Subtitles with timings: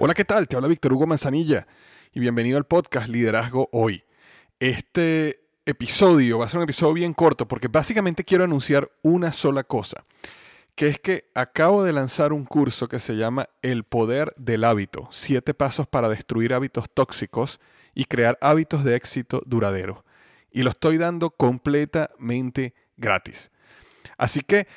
[0.00, 0.46] Hola, ¿qué tal?
[0.46, 1.66] Te habla Víctor Hugo Manzanilla
[2.14, 4.04] y bienvenido al podcast Liderazgo Hoy.
[4.60, 9.64] Este episodio va a ser un episodio bien corto porque básicamente quiero anunciar una sola
[9.64, 10.04] cosa,
[10.76, 15.08] que es que acabo de lanzar un curso que se llama El Poder del Hábito,
[15.10, 17.58] siete pasos para destruir hábitos tóxicos
[17.92, 20.04] y crear hábitos de éxito duradero.
[20.52, 23.50] Y lo estoy dando completamente gratis.
[24.16, 24.68] Así que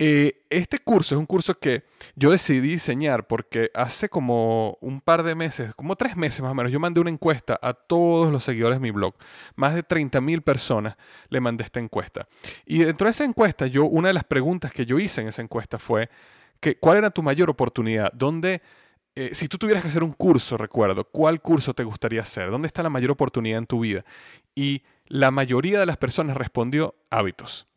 [0.00, 1.82] Eh, este curso es un curso que
[2.14, 6.54] yo decidí diseñar porque hace como un par de meses, como tres meses más o
[6.54, 9.14] menos, yo mandé una encuesta a todos los seguidores de mi blog.
[9.56, 10.96] Más de 30 mil personas
[11.30, 12.28] le mandé esta encuesta.
[12.64, 15.42] Y dentro de esa encuesta, yo, una de las preguntas que yo hice en esa
[15.42, 16.08] encuesta fue
[16.60, 18.12] que, ¿cuál era tu mayor oportunidad?
[18.12, 18.62] ¿Dónde,
[19.16, 22.50] eh, si tú tuvieras que hacer un curso, recuerdo, ¿cuál curso te gustaría hacer?
[22.50, 24.04] ¿Dónde está la mayor oportunidad en tu vida?
[24.54, 27.67] Y la mayoría de las personas respondió hábitos.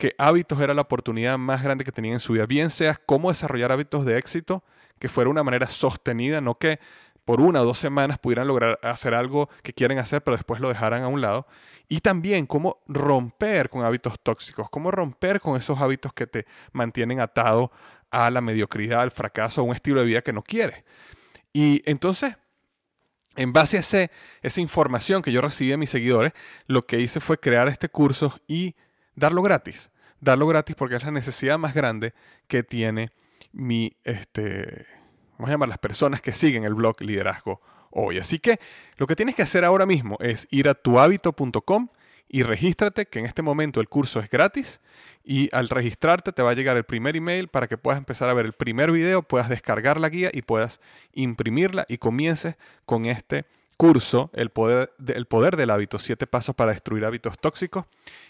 [0.00, 2.46] Que hábitos era la oportunidad más grande que tenían en su vida.
[2.46, 4.64] Bien sea cómo desarrollar hábitos de éxito,
[4.98, 6.80] que fuera una manera sostenida, no que
[7.26, 10.70] por una o dos semanas pudieran lograr hacer algo que quieren hacer, pero después lo
[10.70, 11.46] dejaran a un lado.
[11.86, 17.20] Y también cómo romper con hábitos tóxicos, cómo romper con esos hábitos que te mantienen
[17.20, 17.70] atado
[18.10, 20.82] a la mediocridad, al fracaso, a un estilo de vida que no quieres.
[21.52, 22.36] Y entonces,
[23.36, 24.08] en base a
[24.40, 26.32] esa información que yo recibí de mis seguidores,
[26.66, 28.74] lo que hice fue crear este curso y
[29.14, 29.90] darlo gratis.
[30.20, 32.12] Darlo gratis porque es la necesidad más grande
[32.46, 33.10] que tiene
[33.52, 34.86] mi, este,
[35.32, 37.60] vamos a llamar las personas que siguen el blog Liderazgo
[37.90, 38.18] hoy.
[38.18, 38.60] Así que
[38.96, 41.88] lo que tienes que hacer ahora mismo es ir a tuhabito.com
[42.32, 44.80] y regístrate, que en este momento el curso es gratis
[45.24, 48.34] y al registrarte te va a llegar el primer email para que puedas empezar a
[48.34, 50.80] ver el primer video, puedas descargar la guía y puedas
[51.12, 52.54] imprimirla y comiences
[52.86, 53.46] con este
[53.80, 57.86] curso, el poder, el poder del hábito, siete pasos para destruir hábitos tóxicos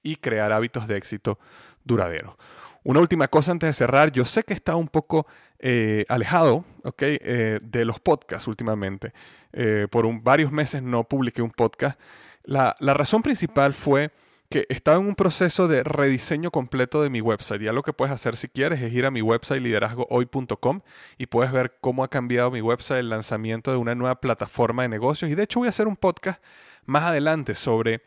[0.00, 1.40] y crear hábitos de éxito
[1.82, 2.38] duradero.
[2.84, 5.26] Una última cosa antes de cerrar, yo sé que está un poco
[5.58, 6.64] eh, alejado
[7.00, 9.12] eh, de los podcasts últimamente.
[9.52, 11.98] Eh, por varios meses no publiqué un podcast
[12.44, 14.10] la, razón principal fue
[14.52, 17.62] que estaba en un proceso de rediseño completo de mi website.
[17.62, 20.82] Ya lo que puedes hacer si quieres es ir a mi website liderazgohoy.com
[21.16, 24.90] y puedes ver cómo ha cambiado mi website, el lanzamiento de una nueva plataforma de
[24.90, 25.30] negocios.
[25.30, 26.42] Y de hecho voy a hacer un podcast
[26.84, 28.02] más adelante sobre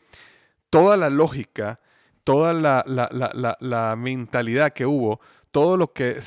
[0.69, 1.79] toda la lógica,
[2.23, 2.85] toda la,
[3.59, 5.19] la mentalidad que hubo,
[5.49, 6.19] todo lo que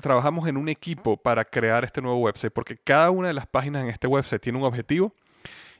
[0.00, 3.82] trabajamos en un equipo para crear este nuevo website, porque cada una de las páginas
[3.82, 5.12] en este website tiene un objetivo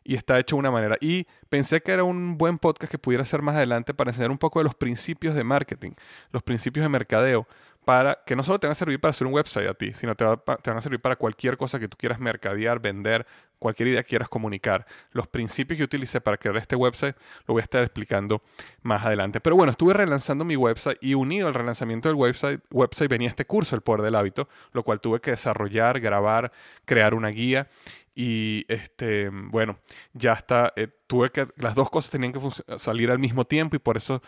[0.07, 0.97] y está hecho de una manera.
[1.01, 4.39] Y pensé que era un buen podcast que pudiera ser más adelante para enseñar un
[4.39, 5.93] poco de los principios de marketing,
[6.31, 7.47] los principios de mercadeo,
[7.87, 10.17] para que no solo te van a servir para hacer un website a ti, sino
[10.17, 13.25] te, te van a servir para cualquier cosa que tú quieras mercadear, vender,
[13.61, 14.85] cualquier idea que quieras comunicar.
[15.13, 17.15] Los principios que utilicé para crear este website
[17.47, 18.43] lo voy a estar explicando
[18.83, 19.41] más adelante.
[19.41, 23.45] Pero bueno, estuve relanzando mi website y unido al relanzamiento del website, website venía este
[23.45, 26.51] curso, El Poder del Hábito, lo cual tuve que desarrollar, grabar,
[26.85, 27.69] crear una guía
[28.17, 29.79] y este, bueno,
[30.13, 32.41] ya está, eh, tuve que, las dos cosas tenían que
[32.79, 34.23] salir al mismo tiempo y por eso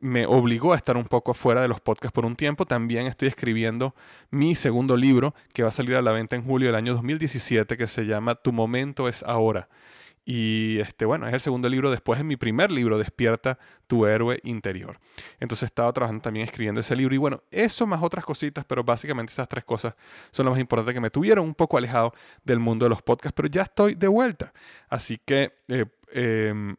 [0.00, 2.66] me obligó a estar un poco fuera de los podcasts por un tiempo.
[2.66, 3.94] También estoy escribiendo
[4.30, 7.76] mi segundo libro que va a salir a la venta en julio del año 2017
[7.76, 9.68] que se llama Tu momento es ahora.
[10.26, 14.40] Y este, bueno, es el segundo libro después de mi primer libro, Despierta tu héroe
[14.44, 14.98] interior.
[15.38, 17.14] Entonces estaba trabajando también escribiendo ese libro.
[17.14, 19.94] Y bueno, eso más otras cositas, pero básicamente esas tres cosas
[20.30, 23.34] son las más importantes que me tuvieron un poco alejado del mundo de los podcasts,
[23.36, 24.52] pero ya estoy de vuelta.
[24.88, 26.74] Así que, eh, em,